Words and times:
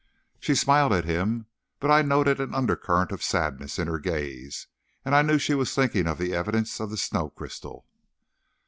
She 0.39 0.55
smiled 0.55 0.93
at 0.93 1.05
him, 1.05 1.45
but 1.79 1.91
I 1.91 2.01
noted 2.01 2.41
an 2.41 2.55
undercurrent 2.55 3.11
of 3.11 3.21
sadness 3.21 3.77
in 3.77 3.87
her 3.87 3.99
gaze, 3.99 4.65
and 5.05 5.13
I 5.13 5.21
knew 5.21 5.37
she 5.37 5.53
was 5.53 5.75
thinking 5.75 6.07
of 6.07 6.17
the 6.17 6.33
evidence 6.33 6.79
of 6.79 6.89
the 6.89 6.97
snow 6.97 7.29
crystal. 7.29 7.85